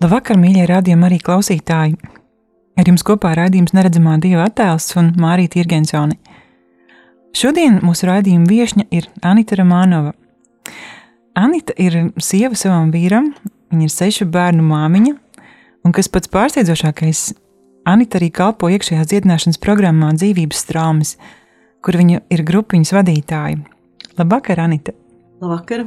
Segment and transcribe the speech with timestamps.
[0.00, 1.98] Labvakar, mīļie radījumi, arī klausītāji!
[2.80, 6.16] Ar jums kopā raidījums Neredzamā Dieva attēls un Mārija Tirgensone.
[7.36, 10.14] Šodien mūsu raidījuma viesne ir Anita Romanova.
[11.36, 13.28] Anita ir sieva savam vīram,
[13.68, 15.12] viņa ir sešu bērnu māmiņa,
[15.84, 17.22] un kas pats pārsteidzošākais,
[17.84, 21.12] Anita arī kalpo iekšējās dziedināšanas programmā Dzīvības traumas,
[21.84, 23.60] kur viņa ir grupiņas vadītāja.
[24.16, 24.96] Labvakar, Anita!
[25.44, 25.84] Labvakar!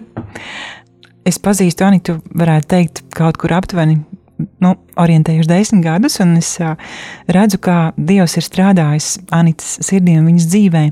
[1.27, 3.99] Es pazīstu Anitu, varētu teikt, kaut kur aptuveni
[4.63, 6.73] nu, orientējuši desmit gadus, un es uh,
[7.31, 10.83] redzu, kā Dievs ir strādājis Anitas sirdī un viņas dzīvē.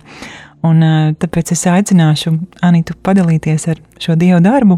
[0.67, 4.77] Un, uh, tāpēc es aicināšu Anitu padalīties ar šo Dievu darbu,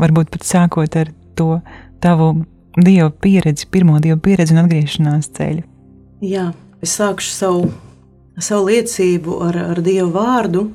[0.00, 1.58] varbūt pat sākot ar to
[2.02, 2.32] tavu
[2.78, 5.64] Dieva pieredzi, pirmo Dieva pieredzi un atgriešanās ceļu.
[6.24, 6.50] Jā,
[6.82, 7.64] es sākšu savu,
[8.38, 10.68] savu liecību ar, ar Dievu vārdu,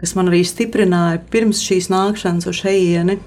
[0.00, 3.18] kas man arī stiprināja pirms šīs nākšanas uz šejieni.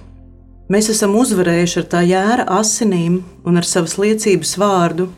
[0.73, 5.09] Mēs esam uzvarējuši ar tā jēra asinīm un ar savas liecības vārdu,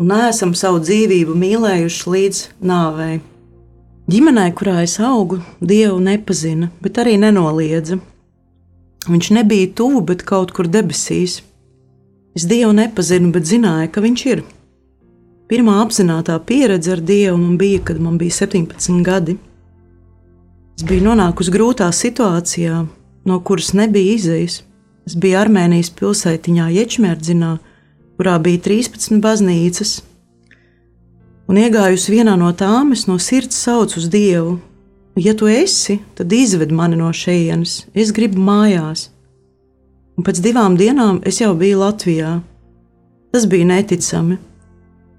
[0.00, 3.18] un neesam savu dzīvību mīlējuši līdz nāvei.
[4.10, 8.00] Ģimenē, kurā es augu, Dievu nepazina, bet arī nenoliedza.
[9.06, 11.40] Viņš nebija tuvu, bet kaut kur debesīs.
[12.34, 14.42] Es Dievu nepazinu, bet zināju, ka Viņš ir.
[15.50, 19.36] Pirmā apzināta pieredze ar Dievu man bija, kad man bija 17 gadi.
[20.80, 22.76] Es biju nonākusi grūtā situācijā,
[23.28, 24.54] no kuras nebija izējas.
[25.04, 27.50] Es biju Armēnijas pilsētiņā Ječmērdzinā,
[28.16, 29.90] kurā bija 13 baznīcas,
[31.52, 34.56] un iegājusi vienā no tām, es no sirds saucu uz Dievu.
[35.20, 39.10] Ja tu esi, tad izved mani no šejienes, es gribu mājās.
[40.16, 42.38] Un pēc divām dienām es jau biju Latvijā.
[43.36, 44.40] Tas bija neticami.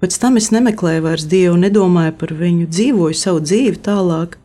[0.01, 4.40] Pēc tam es nemeklēju vairs Dievu, nedomāju par viņu, dzīvoju savu dzīvi tālāk.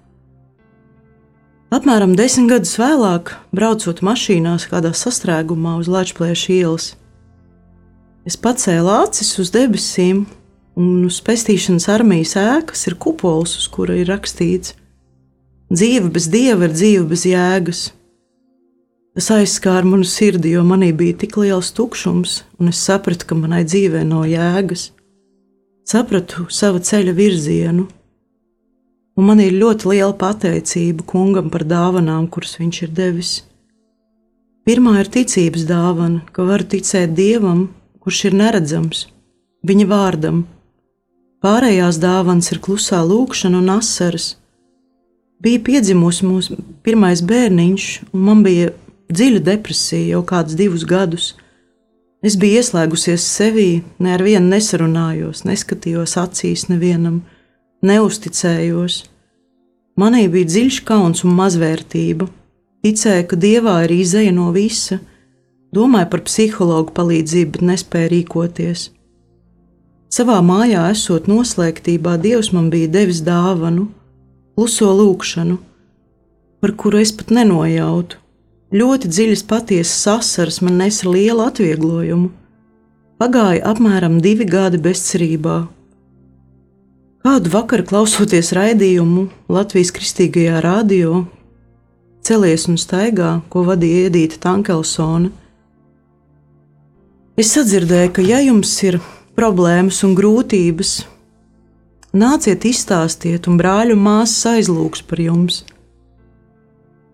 [1.74, 6.84] Apmēram desmit gadus vēlāk, braucot mašīnās kādā sastrēgumā uz Latvijas ielas,
[8.22, 10.20] es pacēlu acis uz debesīm,
[10.78, 14.76] un uz pestīšanas armijas ēkas ir kupols, uz kura ir rakstīts:
[15.74, 17.82] Dzīve bez dieva ir dzīve bez jēgas.
[19.18, 23.64] Tas aizskāra manu sirdi, jo manī bija tik liels tukšums, un es sapratu, ka manai
[23.66, 24.92] dzīvē nav jēgas.
[25.82, 27.88] Sapratu sava ceļa virzienu,
[29.16, 33.32] un man ir ļoti liela pateicība kungam par dāvanām, kuras viņš ir devis.
[34.66, 37.68] Pirmā ir ticības dāvana, ka varu ticēt dievam,
[38.02, 39.06] kurš ir neredzams,
[39.66, 40.42] viņa vārdam.
[41.44, 44.34] Pārējās dāvanas ir klusā lūkšana un asaras.
[45.40, 48.72] Bija piedzimusi mūsu pirmais bērniņš, un man bija
[49.12, 51.34] dziļa depresija jau kādus divus gadus.
[52.24, 57.20] Es biju ieslēgusies sevī, ne ar vienu nesarunājos, neskatījos acīs nevienam
[57.86, 59.04] neusticējos.
[59.96, 62.28] Manī bija dziļš kauns un mazvērtība.
[62.84, 65.00] Ticēju, ka dievā ir izēja no visa,
[65.74, 68.90] domāju par psihologu palīdzību, bet nespēju rīkoties.
[70.12, 73.88] Savā mājā, esot noslēgtībā, Dievs man bija devis dāvanu,
[74.54, 75.56] kluso lūgšanu,
[76.62, 78.20] par kuru es pat nenojautu.
[78.76, 82.30] Ļoti dziļas, patiesas asaras man nesa lielu atvieglojumu.
[83.20, 85.58] Pagāja apmēram divi gadi bezcerībā,
[87.26, 91.24] Kādu vakaru klausoties raidījumu Latvijas kristīgajā radio,
[92.22, 95.32] celies un staigā, ko vadīja Edita Tankelsona,
[97.34, 99.00] es sadzirdēju, ka, ja jums ir
[99.34, 100.92] problēmas un grūtības,
[102.14, 105.64] nāciet izstāstiet, un brāļu māsas aizlūgs par jums.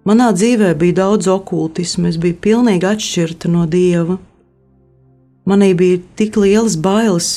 [0.04, 4.18] Manā dzīvē bija daudz okultismu, es biju pilnīgi atšķirta no dieva.
[5.48, 7.30] Manī bija tik lielas bailes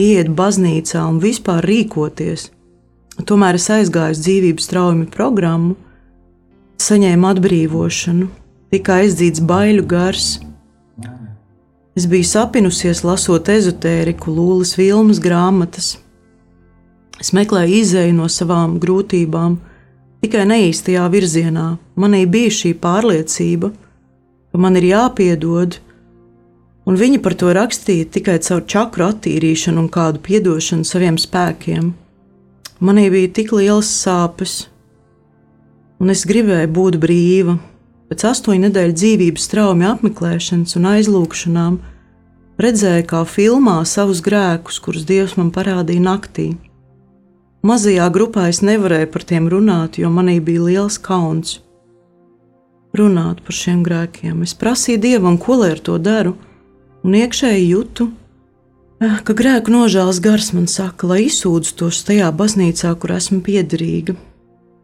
[0.00, 2.48] iet baznīcā un vispār rīkoties.
[3.28, 5.76] Tomēr es aizgāju uz dzīvības traumu programmu,
[6.80, 8.28] saņēmu atbrīvošanu,
[8.72, 10.28] tika aizdzīts baiļu gars.
[11.98, 15.98] Es biju sapinusies, lasot ezotēriku, Lūlas Vilmas grāmatas.
[17.20, 19.58] Es meklēju izēju no savām grūtībām,
[20.24, 21.66] tikai neīstajā virzienā.
[22.00, 23.72] Manī bija šī pārliecība,
[24.50, 25.76] ka man ir jāpiedod,
[26.90, 31.92] un viņa par to rakstīja tikai caur čakru attīrīšanu un kādu piedošanu saviem spēkiem.
[32.82, 34.64] Manī bija tik liels sāpes,
[36.02, 37.58] un es gribēju būt brīva.
[38.10, 41.78] Pēc astoņu nedēļu dzīvības traumu apmeklēšanas un aizlūgšanām
[42.58, 46.48] redzēju kā filmā savus grēkus, kurus Dievs man parādīja naktī.
[47.62, 51.60] Mazajā grupā es nevarēju par tiem runāt, jo manī bija liels kauns.
[52.96, 54.42] Runāt par šiem grēkiem.
[54.42, 56.34] Es prasīju Dievam, ko lai ar to daru,
[57.02, 58.10] un iekšēji jūtu,
[59.00, 64.16] eh, ka grēku nožēlas gars man saka, lai izsūdzu tos tajā baznīcā, kur esmu piederīga.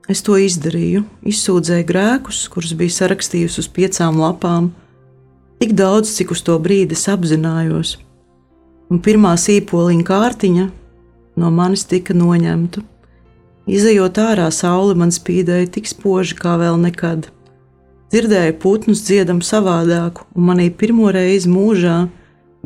[0.09, 4.71] Es to izdarīju, izsūdzēju grēkus, kurus biju sarakstījusi uz piecām lapām,
[5.59, 7.97] tik daudz, cik uz to brīdi es apzinājos.
[8.91, 10.71] Un pirmā sīpoliņa kārtiņa
[11.37, 12.85] no manis tika noņemta.
[13.67, 17.27] Izejot ārā, saule man spīdēja tik spoži kā vēl nekad.
[18.07, 22.05] Dzirdēju putnus dziedam savādāku, un manī pirmo reizi mūžā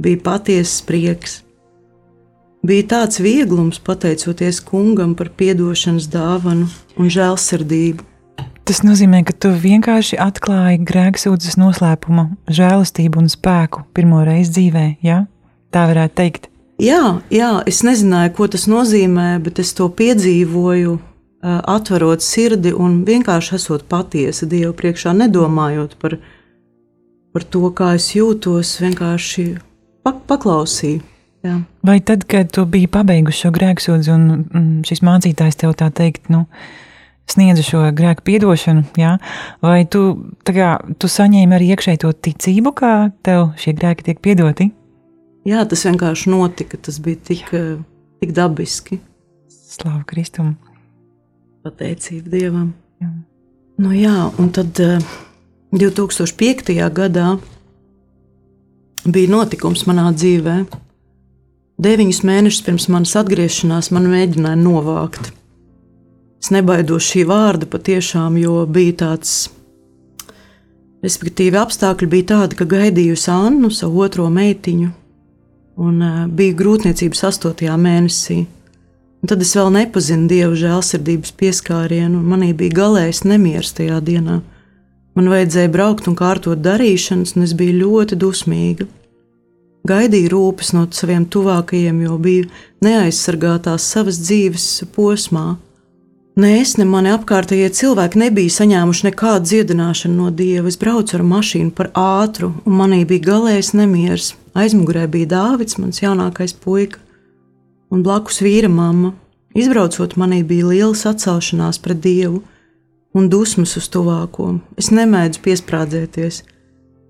[0.00, 1.38] bija patiesas prieks.
[2.60, 6.68] Bija tāds vieglums pateicoties kungam par atdošanas dāvanu
[7.00, 8.04] un žēlsirdību.
[8.68, 15.24] Tas nozīmē, ka tu vienkārši atklāji grēksūdzes noslēpumu, žēlastību un spēku pirmo reizi dzīvē, ja?
[15.72, 16.50] Tā varētu teikt.
[16.80, 20.98] Jā, jā, es nezināju, ko tas nozīmē, bet es to piedzīvoju,
[21.42, 26.18] atverot sirdi un vienkārši esot patiesa Dievu priekšā, nedomājot par,
[27.32, 29.46] par to, kā es jūtos, vienkārši
[30.04, 31.00] paklausīju.
[31.40, 31.54] Jā.
[31.86, 36.28] Vai tad, kad tu biji pabeigusi šo grēksūdzi, un mm, šis mācītājs tev tā teikt,
[36.32, 36.44] nu,
[37.30, 39.14] sniedza šo grēku piedošanu, jā,
[39.64, 40.02] vai tu,
[40.44, 42.92] kā, tu saņēmi arī iekšēji to ticību, kā
[43.24, 44.68] tev šie grēki tiek piedoti?
[45.48, 46.76] Jā, tas vienkārši notika.
[46.76, 47.48] Tas bija tik,
[48.20, 49.00] tik dabiski.
[49.48, 50.58] Slavu Kristum.
[51.60, 52.70] Pateicība Dievam.
[53.00, 53.10] Jā.
[53.80, 54.78] Nu, jā, un tad
[55.72, 56.72] 2005.
[56.72, 57.34] Eh, gadā
[59.04, 60.56] bija notikums manā dzīvē.
[61.80, 65.30] Deviņus mēnešus pirms manas atgriešanās man mēģināja novākt.
[66.40, 69.50] Es nebaidos šī vārda patiešām, jo bija tāds,
[71.04, 74.88] respektīvi, apstākļi bija tādi, ka gaidījusi Annu, savu otro meitiņu,
[75.80, 78.42] un uh, bija grūtniecības astotajā mēnesī.
[79.20, 84.40] Un tad es vēl nepazinu dievu žēlsirdības pieskārienu, un manī bija galējs nemieris tajā dienā.
[85.18, 88.86] Man vajadzēja braukt un kārtot darīšanas, un es biju ļoti dusmīga.
[89.88, 92.48] Gaidīju rūpes no saviem tuvākajiem, jo biju
[92.84, 95.58] neaizsargātās savas dzīves posmā.
[96.40, 100.68] Ne es, ne mani apkārtējie cilvēki nebija saņēmuši nekādu dziedināšanu no dieva.
[100.70, 104.34] Es braucu ar mašīnu par ātru, un manī bija galējs nemieris.
[104.56, 107.02] Aizmugurē bija Dāvids, mans jaunākais puika,
[107.90, 109.12] un blakus vīra mamma.
[109.54, 112.42] Izbraucot, manī bija liela atcelšanās pret dievu
[113.14, 114.60] un dusmas uz tuvāko.
[114.78, 116.42] Es nemēdzu piesprādzēties.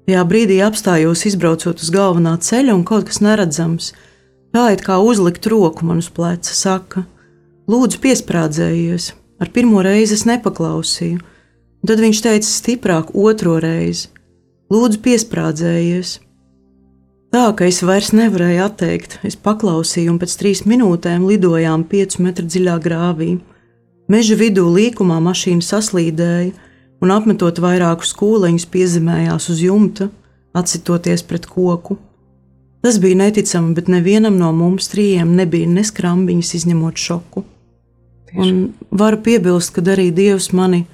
[0.09, 3.93] Tajā brīdī apstājos, izbraucot uz galvenā ceļa, un kaut kas neredzams,
[4.56, 7.05] tā it kā uzlikt roku man uz pleca, saka:
[7.71, 9.12] Lūdzu, piesprādzējies!
[9.41, 14.09] Ar pirmo reizi es nepaklausīju, un tad viņš teica stiprāk otro reizi:
[14.73, 16.17] Lūdzu, piesprādzējies!
[17.31, 22.49] Tā ka es vairs nevarēju atteikt, es paklausīju, un pēc trīs minūtēm lidojām piecu metru
[22.50, 23.37] dziļā grāvī.
[24.11, 26.50] Meža vidū līkumā mašīna saslīdēja,
[27.00, 30.09] un apmetot vairākus kūleņus, piezemējās uz jumta,
[30.59, 32.00] atsitoties pret koku.
[32.82, 37.44] Tas bija neticami, bet nevienam no mums trījiem nebija neskrambiņas, izņemot šoku.
[38.31, 38.43] Tieši.
[38.43, 38.61] Un
[38.91, 40.87] varu piebilst, ka arī Dievs mani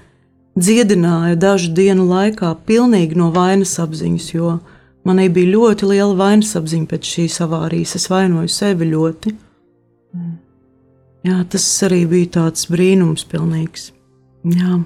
[0.59, 4.59] dziedināja dažu dienu laikā pilnīgi no vainas apziņas, jo
[5.07, 7.95] Manī bija ļoti liela vainas apziņa pēc šīs avārijas.
[7.99, 9.37] Es vainoju sevi ļoti.
[10.17, 10.35] Mm.
[11.27, 13.91] Jā, tas arī bija tāds brīnums, pilnīgs.
[14.57, 14.81] Jā.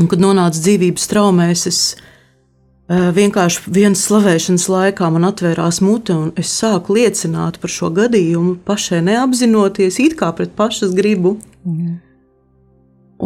[0.00, 6.30] Un, kad nonāca dzīvības traumēs, es uh, vienkārši vienas slavēšanas laikā man atvērās mute, un
[6.40, 11.38] es sāku liecināt par šo gadījumu, pašai neapzinoties, it kā pret pašas gribu.
[11.68, 11.98] Mm.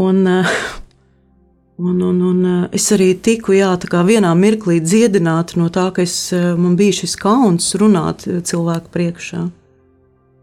[0.02, 0.57] Un, uh,
[1.76, 3.73] Un, un, un eh, es arī tiku jā,
[4.07, 8.93] vienā mirklī dziedināta no tā, ka es, eh, man bija šis kauns runāt eh, cilvēku
[8.95, 9.49] priekšā.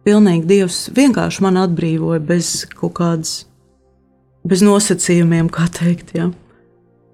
[0.04, 3.46] Pilnīgi Dievs vienkārši man atbrīvoja bez kaut kādas,
[4.44, 6.12] bez nosacījumiem, kā teikt.
[6.18, 6.32] Jā.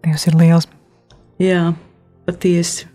[0.07, 0.67] Dievs ir liels.
[1.37, 1.75] Jā,
[2.25, 2.87] patiesi.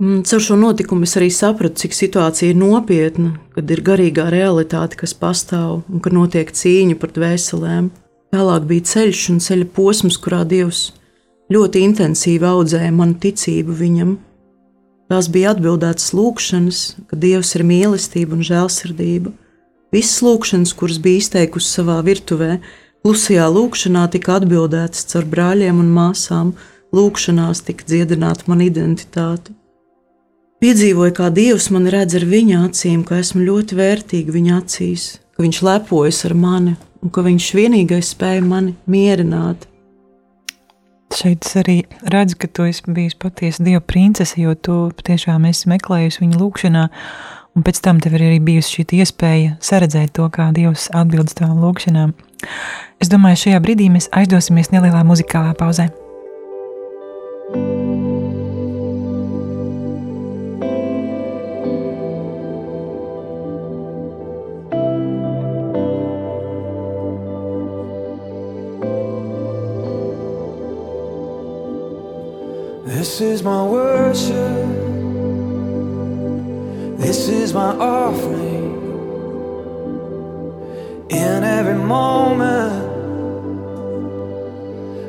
[0.00, 5.12] Caur šo notikumu es arī sapratu, cik situācija ir nopietna, kad ir garīgā realitāte, kas
[5.12, 7.90] pastāv un ka notiek cīņa par dvēselēm.
[8.30, 10.90] Tālāk bija ceļš un ceļa posms, kurā Dievs
[11.50, 14.12] ļoti intensīvi audzēja manu ticību viņam.
[15.10, 19.32] Tās bija atbildētas lūkšanas, ka Dievs ir mīlestība un žēlsirdība.
[19.90, 22.60] Visas lūkšanas, kuras bija izteikusi savā virtuvē,
[23.02, 26.52] klusajā lūkšanā tika atbildētas caur brāļiem un māsām,
[26.94, 29.56] lūkšanās tika dziedināta mana identitāte.
[30.62, 35.46] Piedzīvoju, kā Dievs mani redz ar viņa acīm, ka esmu ļoti vērtīga viņa acīs, ka
[35.46, 39.62] viņš lepojas ar mani un ka viņš vienīgais spēja mani mierināt.
[41.16, 41.76] Šeit es arī
[42.12, 46.84] redzu, ka tu esi bijusi patiesa dieva princese, jo tu patiešām esi meklējusi viņa lūgšanā,
[47.56, 51.38] un pēc tam tev ir arī bijusi šī iespēja saredzēt to, kā Dievs atbild uz
[51.40, 52.12] tām lūgšanām.
[53.00, 55.88] Es domāju, šajā brīdī mēs aizdosimies nelielā muzikālā pauzē.
[73.20, 74.66] This is my worship.
[76.98, 78.72] This is my offering.
[81.10, 82.72] In every moment,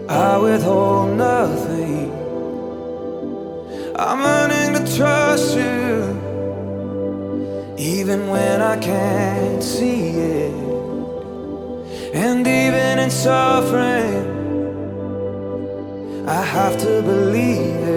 [0.09, 2.11] I withhold nothing.
[3.95, 6.03] I'm learning to trust you,
[7.77, 10.53] even when I can't see it.
[12.13, 14.27] And even in suffering,
[16.27, 17.90] I have to believe it.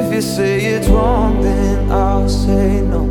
[0.00, 3.04] If you say it's wrong, then I'll say no.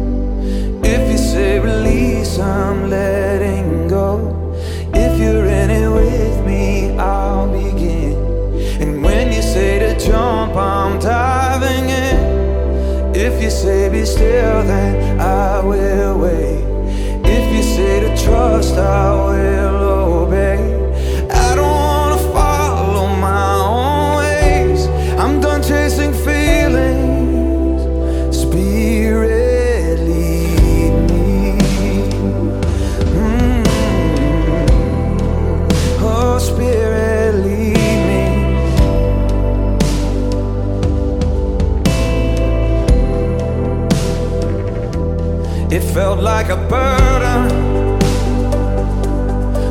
[0.83, 4.11] If you say release, I'm letting go.
[4.95, 8.15] If you're in it with me, I'll begin.
[8.81, 13.15] And when you say to jump, I'm diving in.
[13.15, 16.63] If you say be still, then I will wait.
[17.23, 19.58] If you say to trust, I will
[46.21, 47.47] like a burden,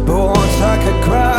[0.06, 1.37] but once I could grasp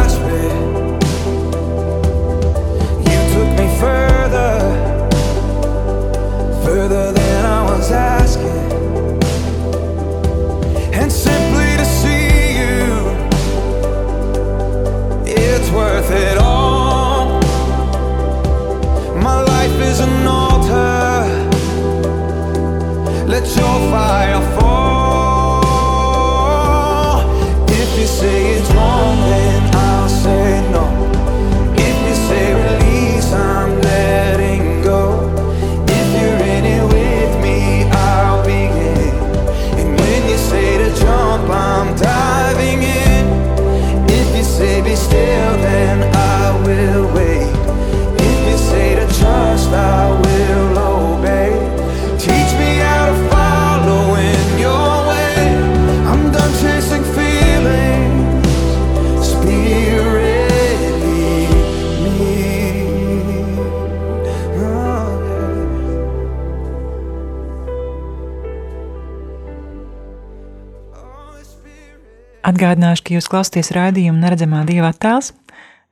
[72.50, 75.34] Atgādināšu, ka jūs klausāties raidījumu Neredzamā Dieva attēls.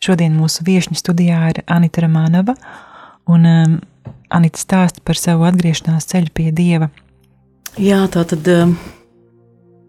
[0.01, 2.55] Šodien mūsu viesņa studijā ir Anita Romanova,
[3.29, 3.75] un um,
[4.33, 6.89] Anita stāsta par savu atgriešanās ceļu pie Dieva.
[7.77, 8.73] Jā, tā tad um,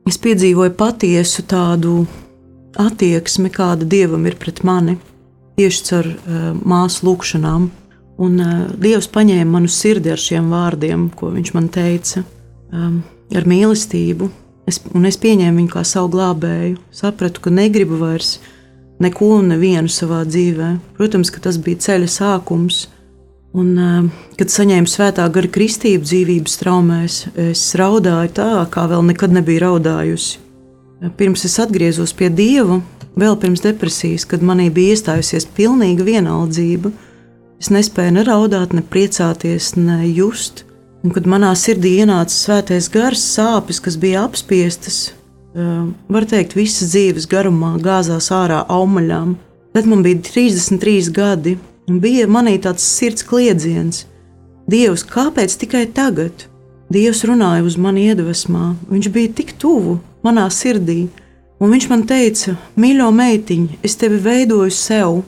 [0.08, 2.02] es piedzīvoju patiesu tādu
[2.78, 4.98] attieksmi, kāda dievam ir pret mani,
[5.60, 7.70] tieši caur uh, māsu lūgšanām.
[8.24, 12.26] Un uh, Dievs paņēma manu sirdi ar šiem vārdiem, ko viņš man teica,
[12.72, 13.00] um,
[13.32, 14.28] ar mīlestību.
[14.68, 18.36] Es, un es pieņēmu viņu kā savu glābēju, sapratu, ka negribu vairs
[19.00, 20.74] neko un nevienu savā dzīvē.
[20.98, 22.86] Protams, ka tas bija ceļa sākums.
[23.56, 27.16] Un, uh, kad saņēmu svētā gara kristību dzīvības traumēs,
[27.48, 30.44] es raudāju tā, kā vēl nekad nebiju raudājusi.
[31.16, 32.80] Pirms es atgriezos pie Dieva,
[33.18, 36.92] vēl pirms depresijas, kad manī bija iestājusies pilnīga vienaldzība,
[37.62, 40.67] es nespēju ne raudāt, ne priecāties, ne just.
[41.04, 45.12] Un, kad manā sirdī ienāca svētais gars, sāpes, kas bija apspiestas,
[46.08, 49.36] var teikt, visas dzīves garumā gāzās ārā aumaļām.
[49.74, 51.56] Tad man bija 33 gadi,
[51.88, 54.06] un bija manī tāds sirds kliedziens:
[54.68, 56.48] Dievs, kāpēc tikai tagad?
[56.90, 61.06] Dievs runāja uz mani iedvesmā, viņš bija tik tuvu manā sirdī,
[61.60, 65.22] un viņš man teica: Mīļo meitiņ, es tevi veidoju sev,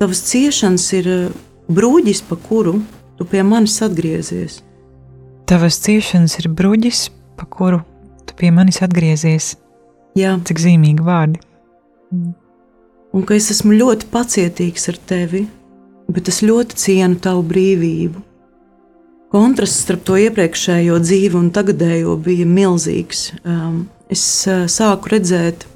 [0.00, 1.10] tavas ciešanas ir
[1.72, 2.80] brūģis, pa kuru
[3.16, 4.65] tu pie manis atgriezies.
[5.46, 7.04] Tavas ciešanas ir bruģis,
[7.38, 7.78] pa kuru
[8.26, 9.52] tu pie manis atgriezies.
[10.18, 11.38] Jā, Cik zīmīgi vārdi.
[13.14, 15.44] un ka es esmu ļoti pacietīgs ar tevi,
[16.10, 18.24] bet es ļoti cienu tavu brīvību.
[19.30, 23.32] Kontrasts starp to iepriekšējo dzīvi un tagadējo bija milzīgs.
[23.44, 25.66] Um, es uh, sāku redzēt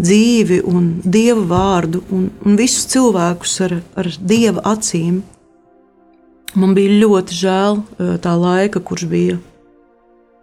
[0.00, 5.20] dzīvi un dievu vārdu un, un visus cilvēkus ar, ar dieva acīm.
[6.56, 7.82] Man bija ļoti žēl
[8.24, 9.36] tā laika, kurš bija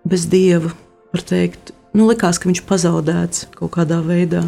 [0.05, 0.69] bez dieva,
[1.15, 1.73] teikt.
[1.95, 4.43] Nu, likās, ka viņš pazaudēts kaut kādā veidā.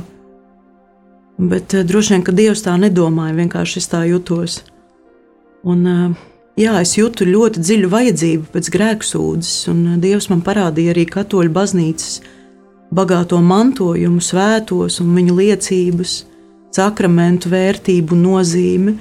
[1.37, 4.63] Bet droši vien, ka Dievs tā nedomāja, vienkārši es tā jutos.
[5.63, 5.85] Un,
[6.57, 12.17] jā, es jūtu ļoti dziļu vajadzību pēc grēksūdzes, un Dievs man parādīja arī katoļu baznīcas
[12.97, 16.17] bagāto mantojumu, svētos un viņu liecības,
[16.75, 18.97] sakramentu vērtību, nozīmi.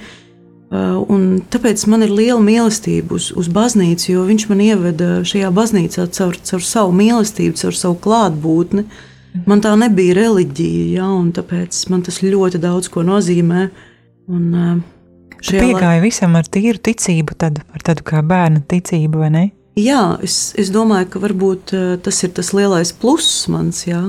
[0.66, 5.52] Uh, un tāpēc man ir liela mīlestība uz, uz baznīcu, jo viņš man ieveda šajā
[5.54, 8.82] baznīcā caur, caur savu mīlestību, caur savu klātbūtni.
[9.46, 13.68] Man tā nebija reliģija, ja, un tāpēc man tas ļoti daudz ko nozīmē.
[14.26, 14.74] Un, uh,
[15.46, 19.46] Piegāja visam ar tīru ticību, tad, ar tādu kā bērnu ticību, vai ne?
[19.78, 23.84] Jā, es, es domāju, ka varbūt uh, tas ir tas lielais pluss mans.
[23.86, 24.02] Jā.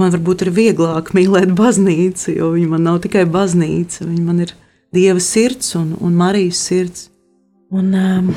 [0.00, 4.56] Man varbūt ir vieglāk mīlēt baznīcu, jo viņa man nav tikai baznīca, viņa man ir
[4.96, 7.10] dieva sirds un, un Marijas sirds.
[7.70, 8.32] Un, um,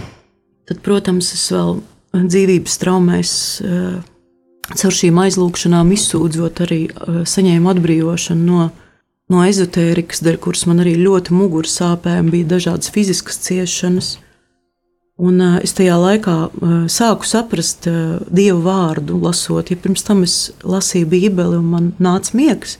[0.67, 1.79] tad, protams, es vēl
[2.13, 3.99] dzīvības traumēs, uh,
[4.73, 8.69] caur šīm aizlūgšanām izsūdzot, arī uh, saņēmu atbrīvošanu no,
[9.29, 14.17] no ezotērikas, dēļ kuras man arī ļoti muguras sāpēm bija dažādas fiziskas ciešanas.
[15.19, 19.69] Un uh, es tajā laikā uh, sāku saprast uh, dievu vārdu, lasot.
[19.69, 22.77] Ja pirms tam es lasīju Bībeli, un man nāca miegs,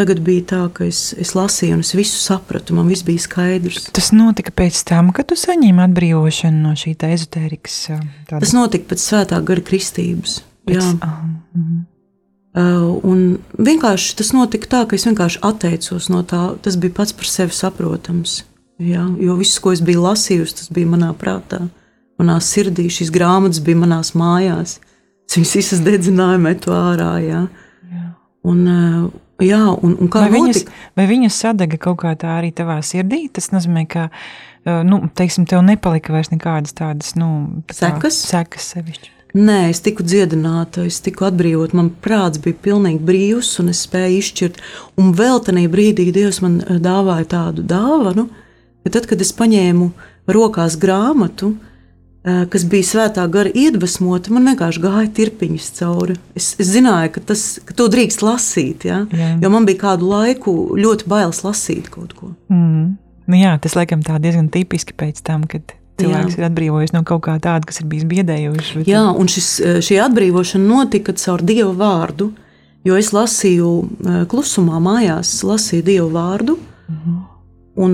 [0.00, 3.90] tagad bija tā, ka es, es lasīju, un es visu sapratu, man viss bija skaidrs.
[3.94, 7.78] Tas notika pēc tam, kad tu saņēmi atbrīvošanu no šī ezotērikas.
[8.28, 8.42] Tāda...
[8.42, 10.40] Tas notika pēc svētā gara kristības.
[10.68, 10.92] Pēc, jā.
[10.98, 11.80] Uh, uh -huh.
[12.52, 16.58] Uh, un vienkārši tas notika tā, ka es vienkārši atteicos no tā.
[16.60, 18.42] Tas bija pats par sevi saprotams.
[18.82, 21.62] Jā, jo viss, ko es biju lasījusi, tas bija manā prātā,
[22.20, 22.90] manā sirdī.
[22.92, 24.78] Šīs grāmatas bija manās mājās.
[25.24, 27.14] Es viņas visas dedzināju, metu ārā.
[27.24, 27.42] Jā.
[27.88, 28.04] Jā.
[28.44, 29.08] Un, eh,
[29.40, 30.64] jā, un, un kā vai viņas,
[30.98, 33.24] vai viņas sadega kaut kā tā arī tavā sirdī?
[33.32, 38.20] Tas nozīmē, ka eh, nu, teiksim, tev nepalika vairs nekādas tādas nu, tā sekas.
[38.28, 39.12] sekas sevišķi.
[39.32, 41.78] Nē, es tiku dziedināta, es tiku atbrīvota.
[41.78, 44.60] Man prāts bija pilnīgi brīvs, un es spēju izšķirt.
[45.00, 48.48] Un vēl tajā brīdī Dievs man eh, dāvāja tādu dāvanu, nu,
[48.84, 49.88] ka tad, kad es paņēmu
[50.36, 51.71] rokās grāmatu, eh,
[52.22, 56.16] kas bija svētā gara iedvesmota, man vienkārši gāja tirpiņas cauri.
[56.38, 59.02] Es, es zināju, ka, tas, ka to drīkst lasīt, ja?
[59.10, 59.32] Jā.
[59.42, 62.30] jo man bija kādu laiku ļoti bailes lasīt kaut ko.
[62.52, 62.92] Mm.
[63.30, 66.40] Nu jā, tas laikam tā diezgan tipiski pēc tam, kad cilvēks jā.
[66.40, 68.72] ir atbrīvojies no kaut kā tāda, kas ir bijis biedējošs.
[68.78, 68.90] Bet...
[68.90, 69.50] Jā, un šis,
[69.86, 72.32] šī atbrīvošana notika caur Dieva vārdu,
[72.86, 73.72] jo es lasīju
[74.30, 76.58] klusumā mājās, lasīju Dieva vārdu.
[76.86, 77.20] Mm -hmm.
[77.82, 77.92] Un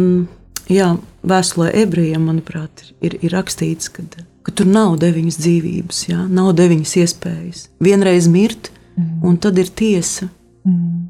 [0.69, 0.89] Jā,
[1.25, 4.05] vēstulē ebrejiem, manuprāt, ir, ir, rakstīts, ka,
[4.45, 7.63] ka tur nav deviņas dzīvības, jā, nav deviņas iespējas.
[7.85, 9.23] Vienreiz mirt, mm.
[9.25, 10.29] un tad ir tiesa.
[10.69, 11.07] Mm.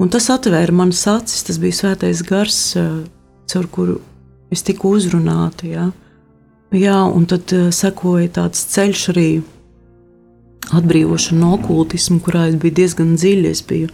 [0.00, 2.58] Un tas atvēra manas acis, tas bija svētais gars,
[3.52, 3.98] caur kuru
[4.52, 5.68] es tiku uzrunāta.
[5.68, 5.88] Jā.
[6.72, 9.28] Jā, un tad sekoja tāds ceļš arī
[10.76, 13.50] atbrīvošana no okultisma, kurā es biju diezgan dziļi.
[13.50, 13.90] Es biju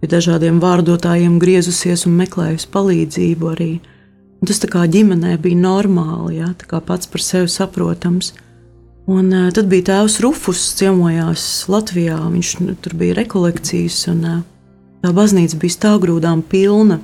[0.00, 3.72] pie dažādiem vārdotājiem griezusies un meklējusi palīdzību arī.
[3.78, 3.93] Un
[4.48, 8.32] tas tā kā ģimenē bija normāli, ja, tā kā pats par sevi saprotams.
[9.06, 12.16] Un, uh, tad bija tēvs Rufus, ciemojās Latvijā.
[12.32, 14.38] Viņš nu, tur bija rekolekcijas, un uh,
[15.04, 17.02] tā baznīca bija stāvgrūdām pilna.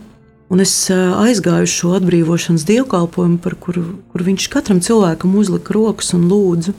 [0.51, 5.77] Un es uh, aizgāju uz šo atbrīvošanas dievkalpojumu, par kuru, kur viņš katram cilvēkam uzlika
[5.77, 6.75] rokas un lūdzu.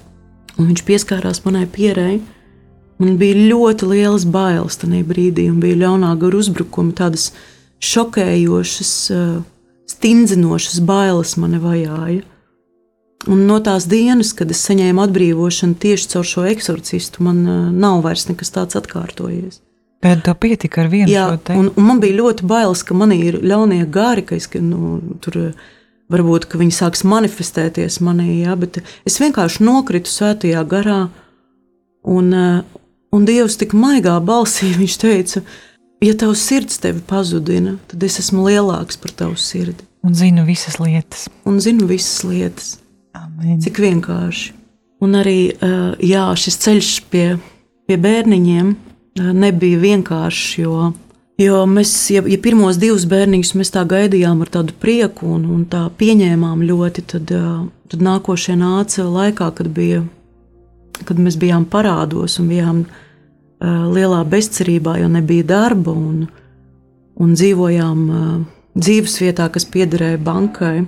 [0.57, 2.23] Un viņš pieskārās manai pierēji.
[3.01, 7.29] Man bija ļoti liels bailes tajā brīdī, un bija ļaunā gara uzbrukumi, tādas
[7.93, 8.93] šokējošas.
[9.13, 9.39] Uh,
[9.91, 12.21] stingzinošas bailes mani vajāja.
[13.29, 17.99] Un no tās dienas, kad es saņēmu atbrīvošanu tieši caur šo eksorcistu, man uh, nav
[18.05, 19.59] vairs nekas tāds atkārtojies.
[20.01, 21.57] Bet tev pietika ar vienu Jā, šo te?
[21.59, 25.37] Un, un man bija ļoti bailes, ka man ir ļaunie gari, ka es nu, tur
[26.11, 31.01] varbūt ka viņi sāks manifestēties manī, jā, bet es vienkārši nokritu svētajā garā.
[32.01, 32.79] Un, uh,
[33.13, 35.45] un Dievs tik maigā balsī, viņš teica,
[36.01, 39.85] ja tavs sirds tevi pazudina, tad es esmu lielāks par tavu sirdi.
[40.01, 41.27] Un zinu visas lietas.
[41.45, 42.73] Un zinu visas lietas.
[43.13, 43.59] Amen.
[43.61, 44.55] Cik vienkārši.
[45.01, 45.53] Un arī
[46.05, 47.25] jā, šis ceļš pie,
[47.89, 48.73] pie bērniņiem
[49.17, 50.91] nebija vienkāršs, jo,
[51.41, 55.65] jo mēs, ja, ja pirmos divus bērniņus mēs tā gaidījām ar tādu prieku un, un
[55.69, 57.33] tā pieņēmām ļoti, tad,
[57.91, 60.03] tad nākošie nāca laikā, kad, bija,
[61.01, 62.83] kad mēs bijām parādos un bijām
[63.61, 66.25] lielā bezcerībā, jo nebija darba un,
[67.21, 67.99] un dzīvojām
[68.73, 70.87] dzīves vietā, kas piederēja bankai.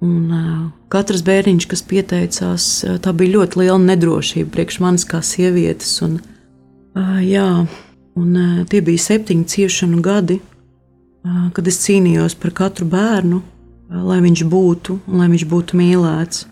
[0.00, 0.58] Un, uh,
[0.92, 2.66] katrs bērniņš, kas pieteicās,
[3.04, 5.98] tā bija ļoti liela nedrošība priekš manis kā sievietes.
[6.04, 6.18] Un,
[7.24, 7.50] jā,
[8.18, 8.34] Un,
[8.68, 10.40] tie bija septiņi ciešanu gadi,
[11.54, 13.40] kad es cīnījos par katru bērnu,
[13.90, 16.44] lai viņš būtu, lai viņš būtu mīlēts,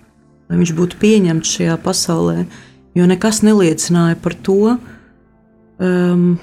[0.49, 2.47] lai viņš būtu pieņemts šajā pasaulē.
[2.97, 4.77] Jo nekas neliecināja par to,
[5.83, 6.39] um,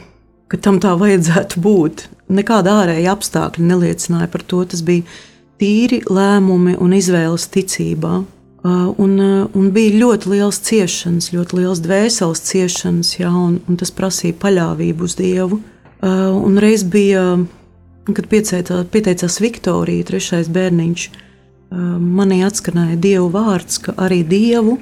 [0.52, 2.08] ka tam tā vajadzētu būt.
[2.36, 4.64] Nekāda ārēja apstākļa neliecināja par to.
[4.70, 5.06] Tas bija
[5.62, 8.22] tīri lēmumi un izvēles ticībā.
[8.66, 13.78] Uh, un, uh, un bija ļoti liels ciešanas, ļoti liels dvēseles ciešanas, jā, un, un
[13.78, 15.60] tas prasīja paļāvību uz Dievu.
[16.02, 17.36] Uh, un reiz bija,
[18.10, 21.06] kad pieteicā, pieteicās Viktorija, trešais bērniņš,
[21.76, 24.78] manī atskanēja Dieva vārds, ka arī Dievu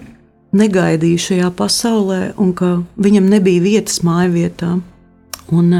[0.53, 4.77] negaidīja šajā pasaulē, un ka viņam nebija vietas mājvietā,
[5.51, 5.73] un,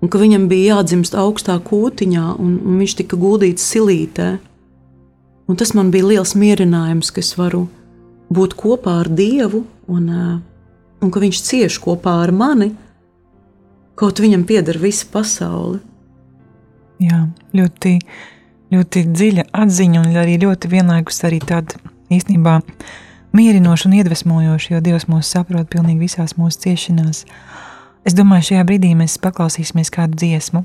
[0.00, 4.36] un ka viņam bija jādzimst augstā kūtiņā, un, un viņš tika guldīts silītē.
[5.50, 7.64] Un tas man bija liels mierinājums, ka es varu
[8.30, 10.38] būt kopā ar Dievu un, eh,
[11.02, 12.74] un ka Viņš cieš kopā ar mani,
[13.96, 15.80] kaut viņam pieder visa pasaule.
[17.00, 17.98] Jā, ļoti,
[18.70, 21.80] ļoti dziļa atziņa un arī ļoti vienlaikus arī tāda
[22.12, 22.60] īstenībā
[23.32, 27.24] mierinoši un iedvesmojoši, jo Dievs mūs saprot pilnīgi visās mūsu ciešanās.
[28.06, 30.64] Es domāju, šajā brīdī mēs paklausīsimies kādu dziesmu.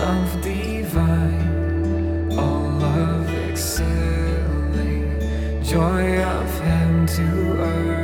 [0.00, 5.06] Love divine, all love excelling,
[5.62, 7.22] joy of heaven to
[7.62, 7.99] earth.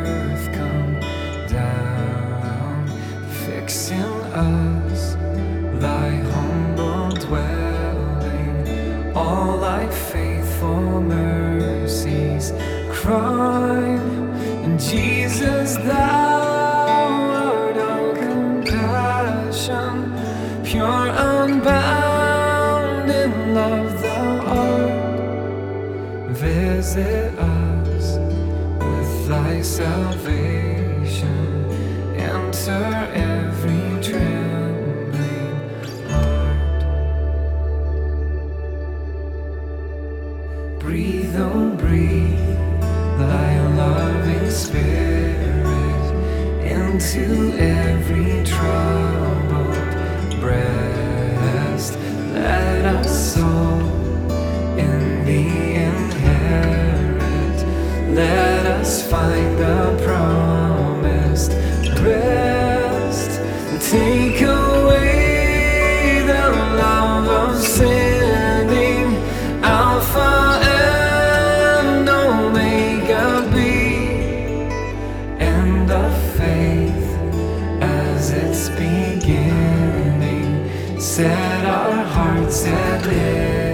[13.06, 14.00] prime.
[14.64, 16.40] And Jesus, thou
[17.44, 19.94] art all compassion,
[20.64, 24.26] pure, unbound in love, thou
[24.60, 26.32] art.
[26.36, 28.06] Visit us
[28.80, 30.55] with thy salvation.
[81.16, 83.65] set our hearts at liberty.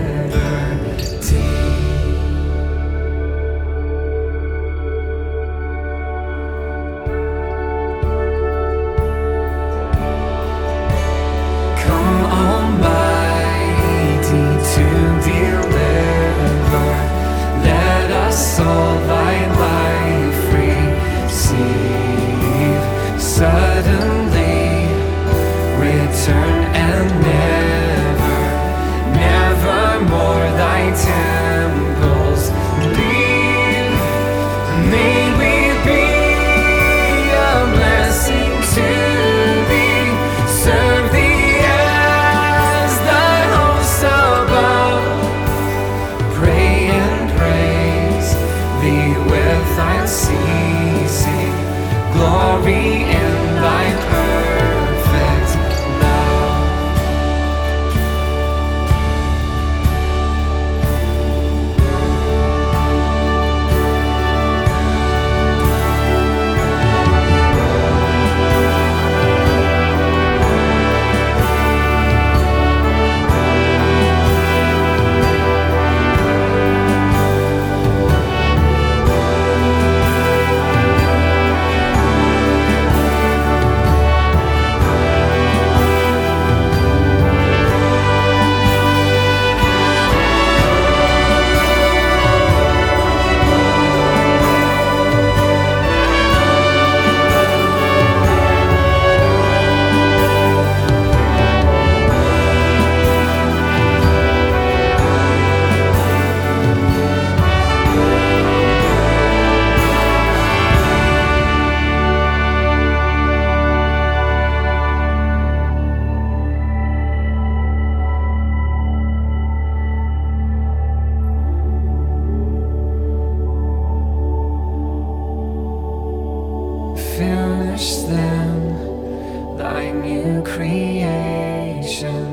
[127.23, 132.25] Finish them, thy new creation,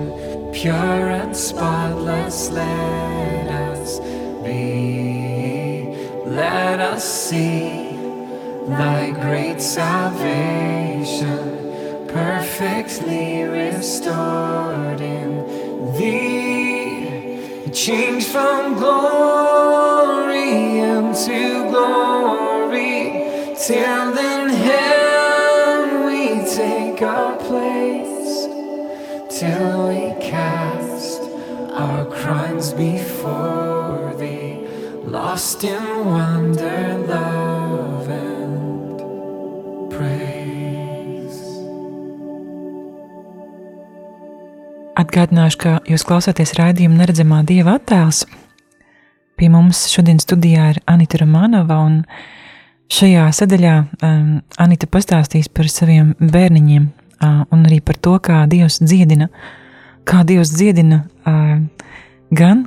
[0.52, 4.00] pure and spotless, let us
[4.44, 5.94] be.
[6.26, 7.98] Let us see
[8.68, 11.40] thy great salvation,
[12.08, 15.32] perfectly restored in
[15.98, 17.70] thee.
[17.72, 20.50] Change from glory
[20.80, 22.96] into glory,
[23.64, 24.29] till in
[29.40, 31.22] till we cast
[31.72, 34.68] our crimes before thee,
[35.06, 39.00] lost in wonder, love, and
[39.96, 41.40] praise.
[45.00, 48.26] Atgādināšu, ka jūs klausāties raidījuma Neredzamā Dieva attēls.
[49.40, 52.02] Pie mums šodien studijā ir Anita Romanova, un
[52.92, 59.30] šajā sadaļā um, Anita pastāstīs par saviem bērniņiem un arī par to, kā Dievs dziedina,
[60.08, 61.04] kā Dievs dziedina
[62.32, 62.66] gan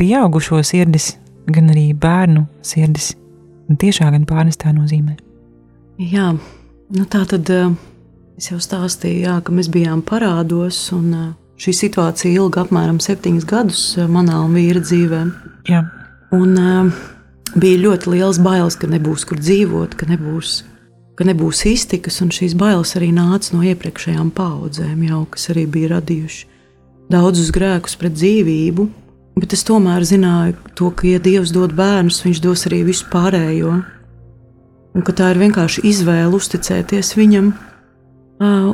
[0.00, 1.14] pieaugušo sirdis,
[1.50, 3.12] gan arī bērnu sirdis,
[3.70, 5.16] tiešā gan pārnestā nozīmē.
[6.00, 6.32] Jā,
[6.96, 12.64] nu tā tad es jau stāstīju, jā, ka mēs bijām parādos, un šī situācija ilga
[12.64, 15.24] apmēram septiņus gadus manā un vīra dzīvē.
[15.68, 15.84] Jā,
[16.30, 16.54] Un
[17.58, 20.60] bija ļoti liels bailes, ka nebūs kur dzīvot, ka nebūs,
[21.20, 25.90] ka nebūs iztikas, un šīs bailes arī nāca no iepriekšējām paudzēm, jau, kas arī bija
[25.98, 26.46] radījuši
[27.12, 28.86] daudzus grēkus pret dzīvību.
[29.40, 33.74] Bet es tomēr zināju, to, ka, ja Dievs dod bērnus, Viņš dos arī visu pārējo.
[34.96, 37.52] Un ka tā ir vienkārši izvēle uzticēties Viņam.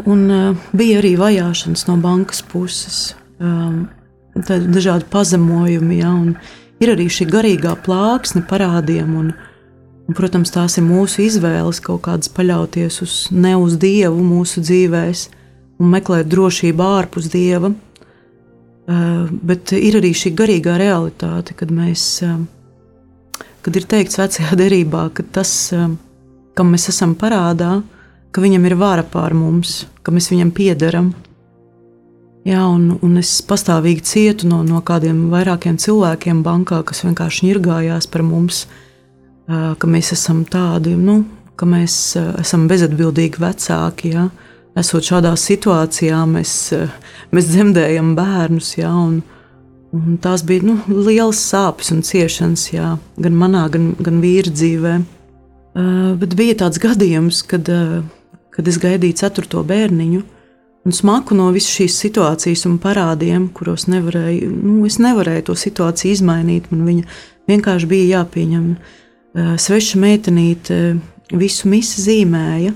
[0.06, 0.22] Un
[0.70, 3.00] bija arī vajāšanas no bankas puses,
[4.38, 6.14] dažādi pazemojumi, ja,
[6.78, 9.18] ir arī šī garīgā plāksne parādiem.
[9.18, 9.34] Un,
[10.14, 15.24] protams, tās ir mūsu izvēles kaut kādas paļauties uz ne uz Dievu mūsu dzīvēm
[15.82, 17.72] un meklēt drošību ārpus Dieva.
[18.86, 22.38] Uh, bet ir arī šī garīgā realitāte, kad mēs, uh,
[23.66, 25.90] kad ir teikts vecajā derībā, ka tas, uh,
[26.54, 27.80] kam mēs esam parādā,
[28.30, 31.10] ka viņam ir vara pār mums, ka mēs viņam piederam.
[32.46, 38.06] Jā, un, un es pastāvīgi cietu no, no kādiem vairākiem cilvēkiem bankā, kas vienkārši ņirgājās
[38.06, 38.85] par mums, ā,
[39.46, 41.20] ka mēs esam tādi, nu,
[41.56, 44.12] ka mēs esam bezatbildīgi vecāki.
[44.16, 44.26] Jā.
[44.76, 46.52] Esot šādā situācijā, mēs,
[47.32, 49.22] mēs dzemdējam bērnus, jā, un,
[49.96, 54.98] un tās bija nu, liels sāpes un ciešanas jā, gan manā, gan, gan vīra dzīvē.
[56.20, 57.70] Bet bija tāds gadījums, kad,
[58.52, 60.20] kad es gaidīju ceturto bērniņu,
[60.86, 66.68] un smaku no visas šīs situācijas un parādiem, kuros nevarēju, nu, nevarēju to situāciju izmainīt.
[66.72, 67.08] Man viņa
[67.48, 68.70] vienkārši bija jāpieņem.
[68.76, 68.94] Uh,
[69.36, 70.80] sveša meitenīte
[71.36, 72.72] visu misi zīmēja,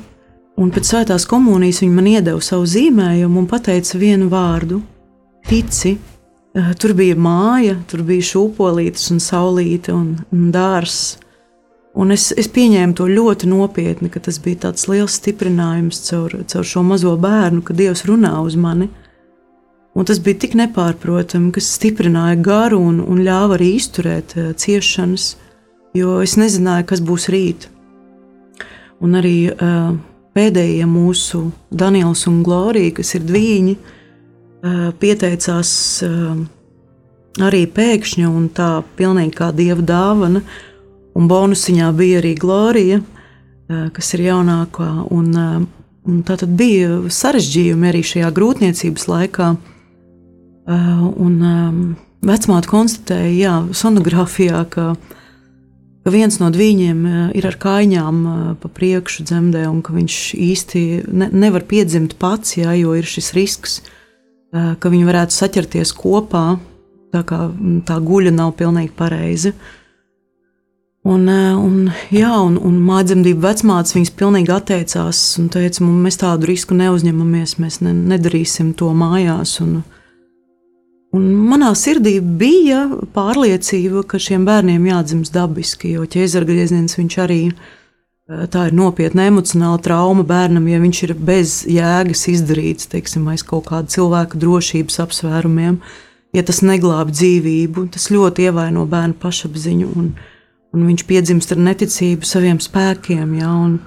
[0.61, 4.83] un pēc svētās komunijas viņa man iedeva savu zīmējumu un pateica vienu vārdu-
[5.51, 5.97] tici.
[5.97, 6.21] Uh,
[6.51, 11.21] Tur bija māja, tur bija šūpolītes un saulīte un, un dārzs.
[11.95, 16.67] Un es, es pieņēmu to ļoti nopietni, ka tas bija tāds liels stiprinājums caur, caur
[16.67, 18.89] šo mazo bērnu, ka Dievs runā uz mani.
[19.95, 25.33] Un tas bija tik nepārprotami, kas stiprināja garu un, un ļāva arī izturēt uh, ciešanas,
[25.97, 27.69] jo es nezināju, kas būs rīt.
[29.01, 29.95] Un arī uh,
[30.37, 35.71] pēdējie mūsu Daniels un Glorija, kas ir dviņi, uh, pieteicās
[36.07, 36.43] uh,
[37.41, 40.45] arī pēkšņi un tā pilnīgi kā dieva dāvana.
[41.17, 44.91] Un bonusiņā bija arī Glorija, uh, kas ir jaunākā.
[45.17, 45.57] Un, uh,
[46.07, 49.55] un tā tad bija sarežģījumi arī šajā grūtniecības laikā.
[50.71, 51.81] Uh, un um,
[52.27, 54.93] vecmāte konstatēja, jā, sonogrāfijā, ka,
[56.05, 57.01] ka viens no viņiem
[57.37, 58.21] ir ar kājām
[58.61, 63.33] pa priekšu dzemdē, un ka viņš īsti ne, nevar piedzimt pats, jā, jo ir šis
[63.37, 63.81] risks,
[64.51, 66.59] ka viņi varētu saķerties kopā,
[67.15, 67.45] tā kā
[67.87, 69.53] tā guļa nav pilnīgi pareiza.
[71.01, 71.77] Un, un,
[72.13, 77.81] jā, un, un mācību vecmātes viņas pilnīgi atteicās un teica, mēs tādu risku neuzņemamies, mēs
[77.81, 79.55] ne, nedarīsim to mājās.
[79.65, 79.79] Un,
[81.17, 87.43] un manā sirdī bija pārliecība, ka šiem bērniem jādzimst dabiski, jo ķēzargrieziens viņš arī
[88.51, 93.67] tā ir nopietna emocionāla trauma bērnam, ja viņš ir bez jēgas izdarīts, teiksim, aiz kaut
[93.71, 95.81] kāda cilvēka drošības apsvērumiem.
[96.37, 99.89] Ja tas neglāb dzīvību, tas ļoti ievaino bērnu pašapziņu.
[99.99, 100.13] Un,
[100.71, 103.33] un viņš piedzimst ar neticību saviem spēkiem.
[103.41, 103.81] Ja, un,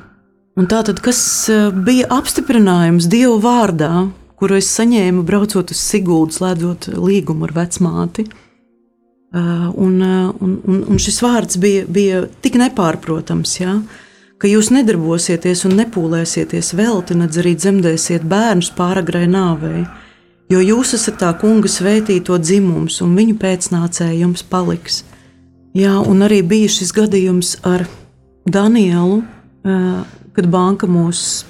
[0.60, 1.22] un tā tad, kas
[1.86, 3.94] bija apstiprinājums Dieva vārdā,
[4.40, 8.26] kuru es saņēmu braucot uz Siguldu, slēdzot līgumu ar vecmāti.
[9.34, 13.80] Un, un, un, un šis vārds bija, bija tik nepārprotams, ja,
[14.38, 19.88] ka jūs nedarbosieties un nepūlēsieties velti, nedz arī dzemdēsiet bērnus pāragrai nāvei,
[20.54, 25.02] jo jūs esat tā kunga svētīto dzimums, un viņu pēcnācēji jums paliks.
[25.74, 27.88] Jā, un arī bija šis gadījums ar
[28.46, 29.24] Danielu,
[29.64, 31.46] kad banka mūs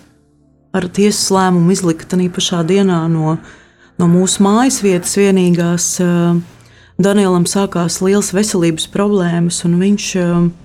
[0.74, 3.38] ar tiesas lēmumu izlika tajā pašā dienā no,
[4.02, 5.90] no mūsu mājas vietas vienīgās.
[7.04, 10.08] Danielam sākās liels veselības problēmas, un viņš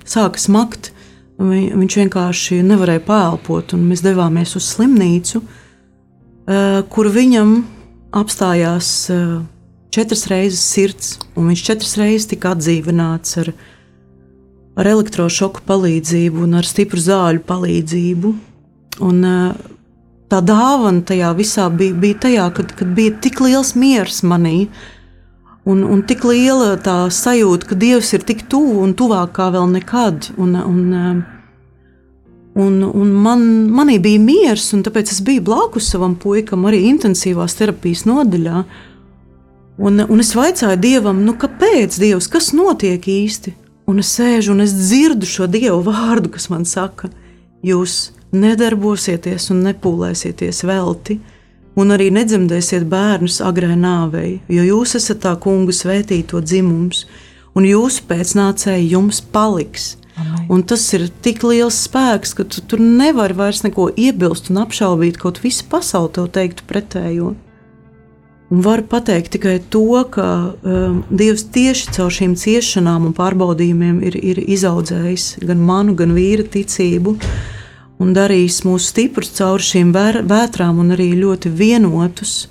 [0.08, 0.92] sāka smakt.
[1.38, 5.40] Viņš vienkārši nevarēja pēlpot, un mēs devāmies uz slimnīcu,
[6.90, 7.52] kur viņam
[8.18, 8.90] apstājās
[9.94, 13.52] četras reizes sirds, un viņš četras reizes tika atdzīvināts ar,
[14.78, 18.34] ar elektrošoku palīdzību un ar stipru zāļu palīdzību.
[19.06, 19.24] Un,
[20.28, 24.68] tā dāvana tajā visā bija, bija tajā, kad, kad bija tik liels miers manī,
[25.68, 29.68] un, un tik liela tā sajūta, ka Dievs ir tik tuvu un tuvāk kā vēl
[29.74, 30.30] nekad.
[30.40, 30.82] Un, un,
[32.58, 37.56] un, un man, manī bija miers, un tāpēc es biju blakus savam puikam, arī intensīvās
[37.58, 38.64] terapijas nodaļā.
[39.78, 43.54] Un, un es vaicāju Dievam, nu, kāpēc Dievs, kas notiek īsti?
[43.88, 47.08] Un es sēžu un es dzirdu šo Dievu vārdu, kas man saka,
[47.64, 51.18] jūs nedarbosieties un nepūlēsieties velti,
[51.78, 57.06] un arī nedzemdēsiet bērnus agrai nāvei, jo jūs esat tā kungu svētīto dzimums,
[57.56, 59.96] un jūsu pēcnācēji jums paliks.
[60.18, 60.46] Amen.
[60.50, 65.20] Un tas ir tik liels spēks, ka tu tur nevari vairs neko iebilst un apšaubīt,
[65.20, 67.36] kaut visu pasauli tev teiktu pretējo.
[68.48, 70.24] Un varu pateikt tikai to, ka
[70.64, 76.48] um, Dievs tieši caur šīm ciešanām un pārbaudījumiem ir, ir izaudzējis gan manu, gan vīra
[76.48, 77.14] ticību.
[77.14, 77.57] Uh,
[78.02, 82.46] un darīs mūs stiprus caur šīm vētrām, un arī ļoti vienotus,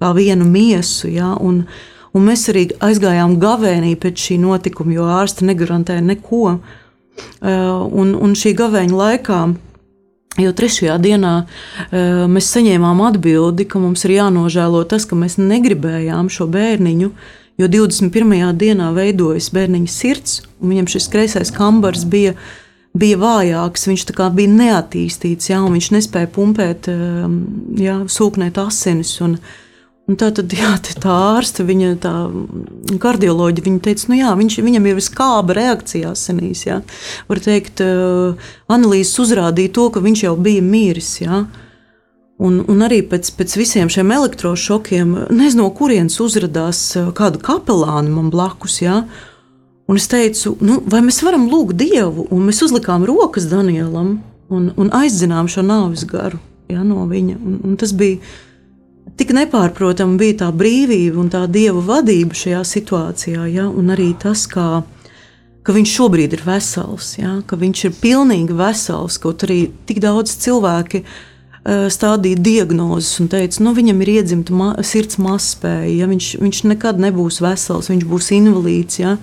[0.00, 1.10] kā vienu miesu.
[1.12, 1.32] Ja?
[1.40, 1.64] Un,
[2.12, 6.60] un mēs arī aizgājām gavēnī pēc šī notikuma, jo ārsti negarantēja neko.
[7.40, 9.40] Un, un šī gavēņa laikā,
[10.40, 11.34] jau trešajā dienā,
[12.30, 17.12] mēs saņēmām atbildi, ka mums ir jānožēlo tas, ka mēs negribējām šo bērniņu.
[17.60, 18.54] Jo 21.
[18.56, 22.44] dienā veidojas bērniņa sirds, un viņam šis kreisais kambars bija uh,
[22.96, 27.36] bija vājāks, viņš bija neattīstīts, jā, un viņš nespēja pumpēt, ehm,
[27.78, 29.12] jā, sūknēt asinis.
[29.22, 29.36] Un,
[30.08, 32.14] un tā tad jā, tā ārste, viņa tā
[33.02, 36.66] kardioloģija, viņa teica, nu jā, viņš, viņam ir skāba reakcija asinīs.
[36.66, 36.82] Jā.
[37.30, 41.20] Var teikt, eh, analīzes uzrādīja to, ka viņš jau bija miris.
[41.22, 41.44] Jā.
[42.40, 48.10] Un, un arī pēc, pēc visiem šiem elektrošokiem, nezinu, no kurienes uzrādījās eh, kāda kapelāna
[48.10, 48.80] man blakus.
[48.82, 49.04] Jā.
[49.90, 54.68] Un es teicu, nu, vai mēs varam lūgt Dievu, un mēs uzlikām rokas Danielam un,
[54.78, 56.38] un aizzinām šo nāves garu
[56.70, 57.34] ja, no viņa.
[57.36, 58.20] Un, un tas bija
[59.18, 64.46] tik nepārprotami, bija tā brīvība un tā Dieva vadība šajā situācijā, ja, un arī tas,
[64.50, 64.84] kā,
[65.66, 70.38] ka viņš šobrīd ir vesels, ja, ka viņš ir pilnīgi vesels, kaut arī tik daudz
[70.46, 76.32] cilvēki uh, stādīja diagnozes un teica, nu, viņam ir iedzimta ma sirds mazspēja, ja, viņš,
[76.40, 79.02] viņš nekad nebūs vesels, viņš būs invalīds.
[79.02, 79.18] Ja,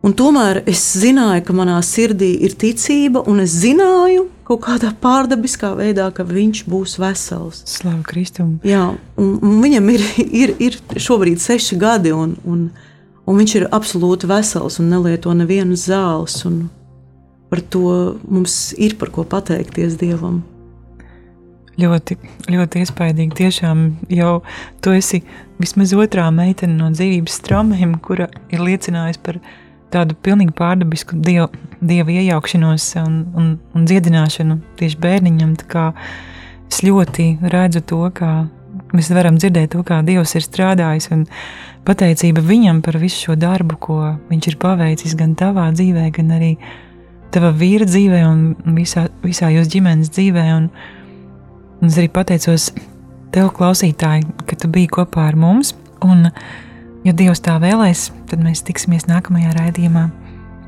[0.00, 5.74] Un tomēr es zināju, ka manā sirdī ir ticība, un es zināju kaut kādā pārdabiskā
[5.76, 7.60] veidā, ka viņš būs vesels.
[7.68, 8.54] Slavu Kristum.
[8.64, 8.86] Jā,
[9.20, 12.64] un, un viņam ir, ir, ir šobrīd seši gadi, un, un,
[13.28, 16.40] un viņš ir absolūti vesels un nelieto nevienas zāles.
[17.52, 20.40] Par to mums ir par ko pateikties Dievam.
[21.80, 22.16] Ļoti,
[22.48, 23.36] ļoti iespaidīgi.
[23.36, 24.38] Tiešām jau
[24.80, 25.26] tu esi
[25.60, 31.48] vismaz otrā meitene no dzīvības straumēm, kura ir liecinājusi par viņu tādu pilnīgi pārdabisku dievu,
[31.80, 35.56] dievu iejaukšanos un, un, un dziedināšanu tieši bērniņam.
[36.70, 38.32] Es ļoti redzu to, kā
[38.94, 41.24] mēs varam dzirdēt to, kā Dievs ir strādājis, un
[41.86, 43.98] pateicība viņam par visu šo darbu, ko
[44.30, 46.54] viņš ir paveicis gan tavā dzīvē, gan arī
[47.34, 48.40] tavā vīra dzīvē un
[48.78, 50.46] visā, visā jūsu ģimenes dzīvē.
[50.56, 50.70] Un,
[51.80, 52.70] un es arī pateicos
[53.34, 55.74] tev, klausītāji, ka tu biji kopā ar mums.
[56.06, 56.69] Un, uh,
[57.00, 60.02] Ja Dievs tā vēlēs, tad mēs tiksimies nākamajā raidījumā.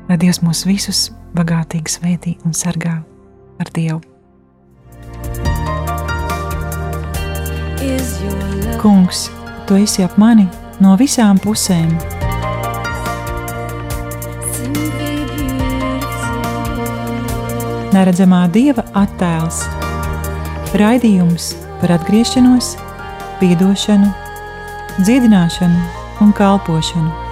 [0.07, 2.95] Lai Dievs mūs visus bagātīgi svētī un sargā
[3.61, 4.01] ar Dievu.
[8.81, 9.27] Kungs,
[9.69, 10.47] tu esi ap mani
[10.81, 11.93] no visām pusēm.
[17.93, 19.61] Neredzamā dieva attēls,
[20.81, 22.73] raidījums par atgriešanos,
[23.37, 24.09] piedošanu,
[24.97, 27.22] dziedināšanu un kalpošanu.